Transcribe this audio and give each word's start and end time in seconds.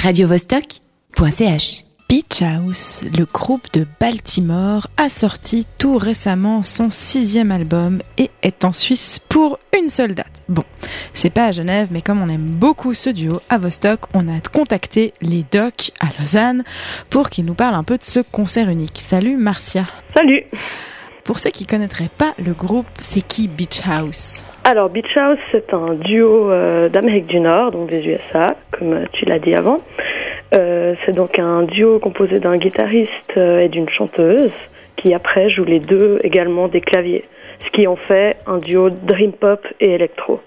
radiovostok.ch. 0.00 1.84
Beach 2.08 2.42
House, 2.42 3.04
le 3.16 3.24
groupe 3.26 3.70
de 3.72 3.86
Baltimore, 4.00 4.88
a 4.96 5.10
sorti 5.10 5.66
tout 5.78 5.96
récemment 5.98 6.62
son 6.62 6.90
sixième 6.90 7.52
album 7.52 8.00
et 8.16 8.30
est 8.42 8.64
en 8.64 8.72
Suisse 8.72 9.20
pour 9.28 9.58
une 9.78 9.88
seule 9.88 10.14
date. 10.14 10.42
Bon, 10.48 10.64
c'est 11.12 11.30
pas 11.30 11.46
à 11.46 11.52
Genève, 11.52 11.88
mais 11.90 12.00
comme 12.00 12.20
on 12.22 12.28
aime 12.28 12.46
beaucoup 12.46 12.94
ce 12.94 13.10
duo 13.10 13.40
à 13.48 13.58
Vostok, 13.58 14.00
on 14.14 14.26
a 14.26 14.40
contacté 14.40 15.12
les 15.20 15.44
Docs 15.52 15.92
à 16.00 16.06
Lausanne 16.18 16.64
pour 17.10 17.28
qu'ils 17.28 17.44
nous 17.44 17.54
parlent 17.54 17.74
un 17.76 17.84
peu 17.84 17.98
de 17.98 18.02
ce 18.02 18.20
concert 18.20 18.70
unique. 18.70 18.98
Salut 18.98 19.36
Marcia. 19.36 19.86
Salut 20.14 20.44
Pour 21.24 21.38
ceux 21.38 21.50
qui 21.50 21.66
connaîtraient 21.66 22.10
pas 22.16 22.34
le 22.44 22.52
groupe, 22.52 22.86
c'est 23.00 23.26
qui 23.26 23.48
Beach 23.48 23.82
House? 23.86 24.44
Alors 24.64 24.88
Beach 24.88 25.16
House, 25.16 25.38
c'est 25.52 25.72
un 25.74 25.94
duo 25.94 26.50
euh, 26.50 26.88
d'Amérique 26.88 27.26
du 27.26 27.40
Nord, 27.40 27.72
donc 27.72 27.88
des 27.88 28.06
USA, 28.06 28.56
comme 28.70 29.04
tu 29.12 29.24
l'as 29.24 29.38
dit 29.38 29.54
avant. 29.54 29.78
Euh, 30.54 30.94
c'est 31.04 31.12
donc 31.12 31.38
un 31.38 31.62
duo 31.62 31.98
composé 31.98 32.40
d'un 32.40 32.56
guitariste 32.56 33.36
euh, 33.36 33.60
et 33.60 33.68
d'une 33.68 33.88
chanteuse 33.88 34.50
qui 34.96 35.14
après 35.14 35.48
jouent 35.48 35.64
les 35.64 35.80
deux 35.80 36.20
également 36.22 36.68
des 36.68 36.80
claviers, 36.80 37.24
ce 37.64 37.70
qui 37.70 37.86
en 37.86 37.96
fait 37.96 38.36
un 38.46 38.58
duo 38.58 38.90
dream 38.90 39.32
pop 39.32 39.66
et 39.80 39.92
électro. 39.92 40.40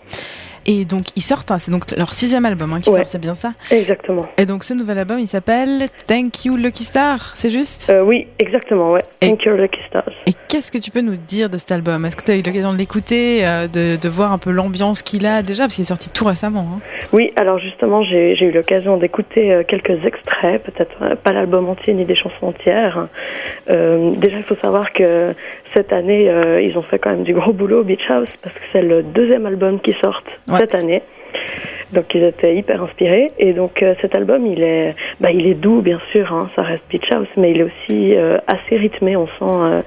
Et 0.66 0.86
donc 0.86 1.06
ils 1.16 1.22
sortent, 1.22 1.52
hein, 1.52 1.60
c'est 1.60 1.72
donc 1.72 1.92
leur 1.98 2.14
sixième 2.14 2.46
album 2.46 2.72
hein, 2.74 2.80
qui 2.82 2.90
Ouais. 2.90 2.98
sort, 2.98 3.08
c'est 3.08 3.20
bien 3.22 3.36
ça 3.36 3.54
Exactement. 3.72 4.26
Et 4.38 4.46
donc 4.46 4.64
ce 4.64 4.74
nouvel 4.74 4.98
album 4.98 5.20
il 5.20 5.28
s'appelle 5.28 5.88
Thank 6.08 6.46
You 6.46 6.56
Lucky 6.56 6.84
Star, 6.86 7.32
c'est 7.36 7.50
juste? 7.50 7.90
Euh, 7.90 8.02
oui, 8.04 8.28
exactement, 8.40 8.92
ouais. 8.92 9.04
Et- 9.22 9.28
Thank 9.30 9.44
you 9.46 9.56
Lucky 9.58 9.80
Stars. 9.90 10.04
Et 10.26 10.32
qu'est-ce 10.48 10.72
que 10.72 10.78
tu 10.78 10.90
peux 10.92 11.02
nous 11.02 11.18
dire 11.18 11.50
de 11.50 11.58
cet 11.58 11.72
album? 11.72 12.06
Est-ce 12.06 12.16
que 12.16 12.24
tu 12.24 12.32
as 12.32 12.36
eu 12.38 12.42
l'occasion 12.44 12.72
de 12.72 12.78
l'écouter, 12.78 13.46
euh, 13.46 13.68
de, 13.68 13.98
de 13.98 14.10
voir 14.10 14.32
un 14.32 14.38
peu 14.38 14.52
l'ambiance 14.52 15.02
qu'il 15.02 15.26
a 15.26 15.42
déjà? 15.42 15.64
Parce 15.64 15.76
qu'il 15.76 15.82
est 15.84 15.88
sorti 15.88 16.10
tout 16.10 16.26
récemment. 16.26 16.68
Hein. 16.76 16.80
Oui, 17.12 17.32
alors 17.36 17.60
justement, 17.60 18.04
j'ai 18.04 18.40
eu 18.42 18.52
l'occasion 18.52 18.98
d'écouter 18.98 19.52
euh, 19.54 19.64
quelques 19.68 20.06
extraits, 20.06 20.64
peut-être 20.64 21.16
pas 21.24 21.32
l'album 21.34 21.68
entier 21.70 21.94
ni 21.94 22.06
des 22.06 22.16
chansons 22.16 22.48
entières. 22.48 23.08
Euh, 23.70 24.12
déjà, 24.16 24.38
il 24.38 24.44
faut 24.44 24.56
savoir 24.56 24.92
que 24.94 25.34
cette 25.74 25.92
année, 25.92 26.32
ils 26.64 26.78
ont 26.78 26.84
fait 26.84 27.00
quand 27.00 27.10
même 27.10 27.24
du 27.24 27.34
gros 27.34 27.52
boulot, 27.52 27.84
Beach 27.84 28.04
House, 28.10 28.30
parce 28.44 28.54
que 28.54 28.62
c'est 28.72 28.84
le 28.84 29.02
deuxième 29.02 29.46
album 29.48 29.80
qui 29.80 29.94
sort 30.02 30.22
Cette 30.60 30.76
année. 30.76 31.02
Donc 31.92 32.06
ils 32.16 32.24
étaient 32.24 32.56
hyper 32.56 32.82
inspirés 32.82 33.32
et 33.38 33.54
donc 33.54 33.84
euh, 33.84 33.94
cet 34.02 34.16
album 34.16 34.48
il 34.48 34.64
est 34.64 34.96
bah, 35.22 35.30
il 35.32 35.46
est 35.46 35.54
doux 35.54 35.82
bien 35.82 36.00
sûr 36.12 36.34
hein, 36.34 36.50
ça 36.56 36.64
reste 36.64 36.82
Beach 36.90 37.06
House 37.14 37.28
mais 37.38 37.52
il 37.52 37.60
est 37.60 37.64
aussi 37.64 38.16
euh, 38.16 38.40
assez 38.48 38.78
rythmé 38.78 39.16
on 39.16 39.28
sent 39.28 39.34
euh, 39.44 39.82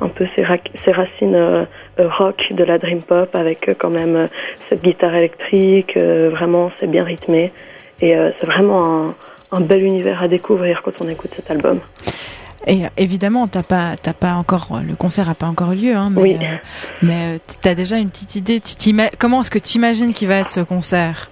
un 0.00 0.08
peu 0.08 0.26
ses, 0.34 0.42
ra- 0.42 0.56
ses 0.84 0.90
racines 0.90 1.36
euh, 1.36 1.64
euh, 2.00 2.08
rock 2.08 2.48
de 2.50 2.64
la 2.64 2.78
dream 2.78 3.02
pop 3.02 3.32
avec 3.36 3.70
quand 3.78 3.90
même 3.90 4.28
cette 4.68 4.82
guitare 4.82 5.14
électrique 5.14 5.96
vraiment 5.96 6.72
c'est 6.80 6.90
bien 6.90 7.04
rythmé 7.04 7.52
et 8.00 8.12
c'est 8.40 8.46
vraiment 8.46 8.82
un, 9.06 9.14
un 9.52 9.60
bel 9.60 9.84
univers 9.84 10.20
à 10.20 10.26
découvrir 10.26 10.82
quand 10.82 11.00
on 11.00 11.08
écoute 11.08 11.30
cet 11.36 11.48
album. 11.52 11.78
Et 12.66 12.84
euh, 12.84 12.88
évidemment, 12.96 13.48
t'as 13.48 13.62
pas, 13.62 13.96
t'as 14.00 14.12
pas 14.12 14.34
encore, 14.34 14.80
le 14.86 14.94
concert 14.94 15.28
a 15.28 15.34
pas 15.34 15.46
encore 15.46 15.72
eu 15.72 15.76
lieu, 15.76 15.96
hein, 15.96 16.10
mais, 16.10 16.22
Oui. 16.22 16.36
euh, 16.40 16.56
mais 17.02 17.34
euh, 17.34 17.38
t'as 17.60 17.74
déjà 17.74 17.98
une 17.98 18.10
petite 18.10 18.36
idée. 18.36 18.62
Comment 19.18 19.40
est-ce 19.42 19.50
que 19.50 19.58
t'imagines 19.58 20.12
qu'il 20.12 20.28
va 20.28 20.36
être 20.36 20.50
ce 20.50 20.60
concert? 20.60 21.30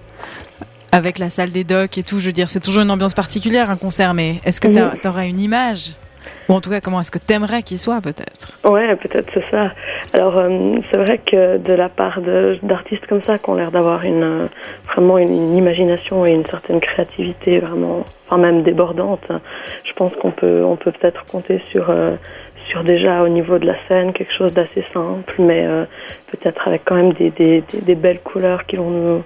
Avec 0.93 1.19
la 1.19 1.29
salle 1.29 1.51
des 1.51 1.63
docks 1.63 1.97
et 1.97 2.03
tout 2.03 2.19
Je 2.19 2.25
veux 2.25 2.31
dire, 2.33 2.49
c'est 2.49 2.59
toujours 2.59 2.81
une 2.83 2.91
ambiance 2.91 3.13
particulière 3.13 3.69
un 3.69 3.77
concert, 3.77 4.13
mais 4.13 4.41
est-ce 4.43 4.59
que 4.59 4.67
t'auras 5.01 5.25
une 5.25 5.39
image? 5.39 5.93
En 6.55 6.61
tout 6.61 6.69
cas, 6.69 6.81
comment 6.81 7.01
est-ce 7.01 7.11
que 7.11 7.19
t'aimerais 7.19 7.63
qu'il 7.63 7.79
soit 7.79 8.01
peut-être? 8.01 8.57
Ouais, 8.69 8.95
peut-être 8.95 9.29
c'est 9.33 9.49
ça. 9.51 9.71
Alors 10.13 10.37
euh, 10.37 10.77
c'est 10.89 10.97
vrai 10.97 11.19
que 11.19 11.57
de 11.57 11.73
la 11.73 11.89
part 11.89 12.19
d'artistes 12.63 13.05
comme 13.07 13.23
ça 13.23 13.37
qui 13.37 13.49
ont 13.49 13.55
l'air 13.55 13.71
d'avoir 13.71 14.03
une 14.03 14.23
euh, 14.23 14.45
vraiment 14.93 15.17
une, 15.17 15.55
imagination 15.55 16.25
et 16.25 16.31
une 16.31 16.45
certaine 16.45 16.79
créativité 16.79 17.59
vraiment, 17.59 18.03
enfin 18.27 18.37
même 18.37 18.63
débordante, 18.63 19.25
je 19.83 19.93
pense 19.93 20.13
qu'on 20.15 20.31
peut 20.31 20.63
on 20.65 20.75
peut 20.75 20.91
peut-être 20.91 21.25
compter 21.25 21.61
sur 21.69 21.89
euh, 21.89 22.15
sur 22.69 22.83
déjà 22.83 23.23
au 23.23 23.27
niveau 23.27 23.57
de 23.57 23.65
la 23.65 23.75
scène 23.87 24.13
quelque 24.13 24.33
chose 24.33 24.53
d'assez 24.53 24.83
simple, 24.93 25.33
mais 25.39 25.67
peut-être 26.31 26.67
avec 26.67 26.83
quand 26.85 26.95
même 26.95 27.11
des, 27.13 27.29
des, 27.31 27.63
des, 27.73 27.95
belles 27.95 28.21
couleurs 28.21 28.65
qui 28.65 28.77
vont 28.77 28.89
nous 28.89 29.23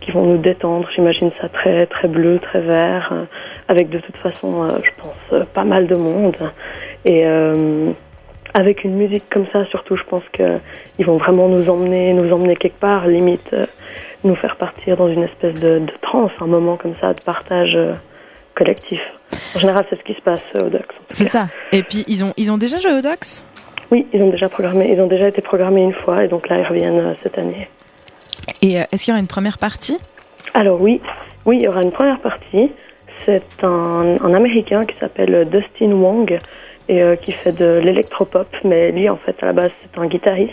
qui 0.00 0.12
vont 0.12 0.24
nous 0.24 0.38
détendre. 0.38 0.88
J'imagine 0.94 1.30
ça 1.40 1.48
très 1.48 1.84
très 1.86 2.08
bleu, 2.08 2.38
très 2.38 2.60
vert, 2.60 3.12
avec 3.68 3.88
de 3.88 3.98
toute 3.98 4.16
façon, 4.16 4.62
euh, 4.62 4.78
je 4.82 4.90
pense, 5.00 5.16
euh, 5.32 5.44
pas 5.52 5.64
mal 5.64 5.86
de 5.86 5.96
monde. 5.96 6.36
Et 7.04 7.26
euh, 7.26 7.92
avec 8.54 8.84
une 8.84 8.94
musique 8.94 9.24
comme 9.30 9.46
ça, 9.52 9.64
surtout, 9.66 9.96
je 9.96 10.04
pense 10.04 10.22
que 10.32 10.58
ils 10.98 11.06
vont 11.06 11.16
vraiment 11.16 11.48
nous 11.48 11.68
emmener, 11.68 12.12
nous 12.12 12.32
emmener 12.32 12.56
quelque 12.56 12.78
part, 12.78 13.06
limite 13.06 13.54
nous 14.24 14.34
faire 14.34 14.56
partir 14.56 14.96
dans 14.96 15.08
une 15.08 15.22
espèce 15.22 15.54
de, 15.54 15.78
de 15.78 15.92
transe, 16.00 16.32
un 16.40 16.46
moment 16.46 16.76
comme 16.76 16.94
ça 17.00 17.12
de 17.12 17.20
partage 17.20 17.78
collectif. 18.54 19.00
En 19.54 19.58
général, 19.58 19.84
c'est 19.90 19.96
ce 19.96 20.04
qui 20.04 20.14
se 20.14 20.22
passe 20.22 20.40
au 20.56 20.68
tout 20.68 20.78
C'est 21.10 21.28
ça. 21.28 21.48
Et 21.72 21.82
puis 21.82 22.04
ils 22.08 22.24
ont, 22.24 22.32
ils 22.36 22.50
ont 22.50 22.56
déjà 22.56 22.78
joué 22.78 22.92
au 22.92 23.02
Docks 23.02 23.44
Oui, 23.90 24.06
ils 24.12 24.22
ont 24.22 24.30
déjà 24.30 24.48
programmé, 24.48 24.90
ils 24.90 25.00
ont 25.00 25.06
déjà 25.06 25.28
été 25.28 25.42
programmés 25.42 25.82
une 25.82 25.92
fois, 25.92 26.24
et 26.24 26.28
donc 26.28 26.48
là, 26.48 26.58
ils 26.58 26.66
reviennent 26.66 27.14
cette 27.22 27.38
année. 27.38 27.68
Et 28.62 28.74
est-ce 28.74 29.04
qu'il 29.04 29.12
y 29.12 29.14
aura 29.14 29.20
une 29.20 29.28
première 29.28 29.58
partie? 29.58 29.98
Alors 30.54 30.80
oui, 30.80 31.00
oui, 31.44 31.58
il 31.58 31.62
y 31.62 31.68
aura 31.68 31.82
une 31.82 31.92
première 31.92 32.18
partie. 32.20 32.70
C'est 33.24 33.42
un, 33.62 34.16
Américain 34.22 34.84
qui 34.84 34.96
s'appelle 34.98 35.48
Dustin 35.50 35.92
Wong 35.92 36.38
et 36.88 37.02
euh, 37.02 37.16
qui 37.16 37.32
fait 37.32 37.52
de 37.52 37.80
l'électropop, 37.82 38.48
mais 38.64 38.92
lui 38.92 39.08
en 39.08 39.16
fait 39.16 39.36
à 39.42 39.46
la 39.46 39.52
base 39.52 39.70
c'est 39.82 40.00
un 40.00 40.06
guitariste 40.06 40.52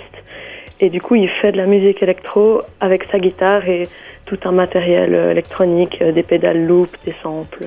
et 0.79 0.90
du 0.90 1.00
coup 1.00 1.16
il 1.16 1.29
fait 1.29 1.51
de 1.51 1.57
la 1.57 1.66
musique 1.66 2.01
électro 2.01 2.62
avec 2.79 3.03
sa 3.12 3.19
guitare 3.19 3.68
et 3.68 3.88
tout 4.25 4.40
un 4.46 4.51
matériel 4.51 5.13
euh, 5.13 5.31
électronique, 5.31 5.97
euh, 6.01 6.12
des 6.12 6.24
pédales 6.24 6.66
loop, 6.66 6.90
des 7.06 7.13
samples 7.22 7.66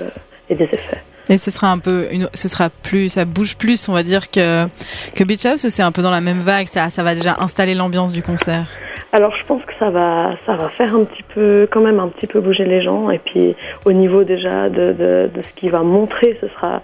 et 0.48 0.54
des 0.54 0.64
effets. 0.64 1.02
Et 1.28 1.38
ce 1.38 1.50
sera 1.50 1.72
un 1.72 1.78
peu, 1.78 2.06
ce 2.34 2.48
sera 2.48 2.70
plus, 2.70 3.08
ça 3.08 3.24
bouge 3.24 3.56
plus, 3.56 3.88
on 3.88 3.92
va 3.92 4.04
dire 4.04 4.30
que 4.30 4.66
que 5.14 5.24
Beach 5.24 5.44
House. 5.44 5.64
ou 5.64 5.70
C'est 5.70 5.82
un 5.82 5.92
peu 5.92 6.02
dans 6.02 6.10
la 6.10 6.20
même 6.20 6.38
vague? 6.38 6.68
Ça, 6.68 6.88
ça 6.90 7.02
va 7.02 7.14
déjà 7.14 7.36
installer 7.40 7.74
l'ambiance 7.74 8.12
du 8.12 8.22
concert? 8.22 8.68
Alors 9.12 9.34
je 9.36 9.44
pense 9.46 9.64
que 9.64 9.72
ça 9.78 9.88
va, 9.90 10.36
ça 10.44 10.56
va 10.56 10.68
faire 10.70 10.94
un 10.94 11.04
petit 11.04 11.22
peu, 11.22 11.66
quand 11.70 11.80
même 11.80 12.00
un 12.00 12.08
petit 12.08 12.26
peu 12.26 12.40
bouger 12.40 12.64
les 12.64 12.82
gens. 12.82 13.10
Et 13.10 13.18
puis 13.18 13.54
au 13.84 13.92
niveau 13.92 14.24
déjà 14.24 14.68
de, 14.68 14.92
de, 14.92 15.30
de 15.34 15.42
ce 15.42 15.48
qu'il 15.54 15.70
va 15.70 15.82
montrer, 15.82 16.36
ce 16.40 16.48
sera, 16.48 16.82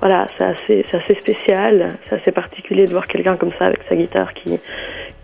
voilà, 0.00 0.26
c'est 0.36 0.44
assez, 0.44 0.86
c'est 0.90 0.96
assez 0.96 1.14
spécial, 1.14 1.96
c'est 2.08 2.16
assez 2.16 2.32
particulier 2.32 2.86
de 2.86 2.92
voir 2.92 3.06
quelqu'un 3.06 3.36
comme 3.36 3.52
ça 3.58 3.66
avec 3.66 3.80
sa 3.88 3.94
guitare 3.96 4.32
qui, 4.34 4.58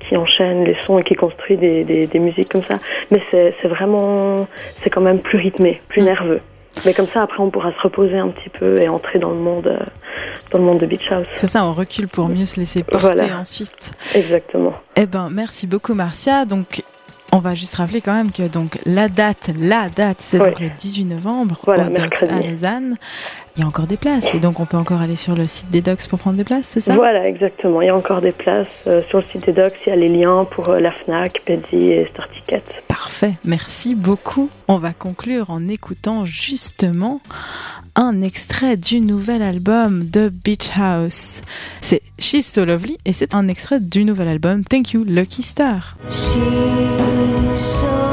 qui 0.01 0.17
enchaîne 0.17 0.65
les 0.65 0.77
sons 0.87 0.99
et 0.99 1.03
qui 1.03 1.15
construit 1.15 1.57
des, 1.57 1.83
des, 1.83 2.07
des 2.07 2.19
musiques 2.19 2.51
comme 2.51 2.63
ça. 2.65 2.79
Mais 3.11 3.21
c'est, 3.31 3.55
c'est 3.61 3.69
vraiment, 3.69 4.47
c'est 4.83 4.91
quand 4.91 5.01
même 5.01 5.21
plus 5.21 5.39
rythmé, 5.39 5.81
plus 5.89 6.03
Mm. 6.03 6.05
nerveux. 6.05 6.41
Mais 6.85 6.95
comme 6.95 7.09
ça, 7.13 7.23
après, 7.23 7.41
on 7.43 7.51
pourra 7.51 7.73
se 7.73 7.81
reposer 7.83 8.19
un 8.19 8.29
petit 8.29 8.51
peu 8.51 8.81
et 8.81 8.89
entrer 8.89 9.19
dans 9.19 9.31
le 9.31 9.39
monde, 9.39 9.67
euh, 9.67 9.79
dans 10.51 10.59
le 10.59 10.65
monde 10.65 10.79
de 10.79 10.87
Beach 10.87 11.11
House. 11.11 11.27
C'est 11.37 11.47
ça, 11.47 11.65
on 11.65 11.73
recule 11.73 12.09
pour 12.09 12.29
mieux 12.29 12.45
se 12.45 12.61
laisser 12.61 12.83
porter 12.83 13.09
Voilà. 13.15 13.39
ensuite. 13.39 13.93
Exactement. 14.15 14.75
Eh 14.97 15.07
ben, 15.07 15.29
merci 15.31 15.67
beaucoup, 15.67 15.95
Marcia. 15.95 16.45
Donc, 16.45 16.83
on 17.33 17.39
va 17.39 17.55
juste 17.55 17.75
rappeler 17.75 18.01
quand 18.01 18.15
même 18.15 18.31
que 18.31 18.47
donc 18.47 18.79
la 18.87 19.09
date, 19.09 19.51
la 19.59 19.89
date, 19.89 20.19
c'est 20.21 20.39
le 20.39 20.71
18 20.79 21.05
novembre 21.07 21.61
Voilà, 21.65 21.89
au 21.89 22.33
à 22.33 22.41
Lausanne. 22.49 22.97
Il 23.57 23.61
y 23.61 23.63
a 23.63 23.67
encore 23.69 23.87
des 23.87 23.97
places 23.97 24.35
et 24.35 24.41
donc 24.41 24.59
on 24.59 24.67
peut 24.67 24.77
encore 24.77 25.01
aller 25.01 25.15
sur 25.15 25.37
le 25.37 25.47
site 25.47 25.71
des 25.71 25.81
Docks 25.81 26.09
pour 26.09 26.19
prendre 26.19 26.37
des 26.37 26.43
places, 26.43 26.67
c'est 26.67 26.81
ça? 26.81 26.95
Voilà, 26.95 27.29
exactement. 27.29 27.81
Il 27.83 27.87
y 27.87 27.89
a 27.89 27.97
encore 27.97 28.21
des 28.21 28.33
places 28.33 28.85
euh, 28.89 29.03
sur 29.09 29.19
le 29.19 29.25
site 29.31 29.47
des 29.47 29.53
Docs. 29.53 29.75
Il 29.87 29.91
y 29.91 29.93
a 29.93 29.97
les 29.97 30.09
liens 30.09 30.45
pour 30.51 30.71
euh, 30.71 30.81
la 30.81 30.91
Fnac, 30.91 31.41
Pedi 31.47 31.93
et 31.93 32.09
Star 32.13 32.27
Ticket. 32.31 32.65
Parfait, 32.89 33.35
merci 33.45 33.95
beaucoup. 33.95 34.51
On 34.67 34.79
va 34.79 34.93
conclure 34.93 35.51
en 35.51 35.69
écoutant 35.69 36.25
justement 36.25 37.21
un 37.95 38.23
extrait 38.23 38.77
du 38.77 39.01
nouvel 39.01 39.41
album 39.41 40.05
de 40.11 40.31
Beach 40.31 40.71
House. 40.77 41.43
C'est 41.81 42.03
She's 42.19 42.51
So 42.53 42.65
Lovely 42.65 42.99
et 43.05 43.13
c'est 43.13 43.37
un 43.37 43.47
extrait 43.47 43.79
du 43.79 44.05
nouvel 44.05 44.27
album 44.27 44.65
Thank 44.65 44.95
You 44.95 45.05
Lucky 45.05 45.45
Star. 45.45 45.97
She's 46.11 47.61
so 47.61 48.04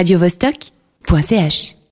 radiovostok.ch 0.00 1.79